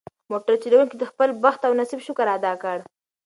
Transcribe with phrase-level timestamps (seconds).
[0.31, 2.77] موټر چلونکي د خپل بخت او نصیب شکر ادا کړ.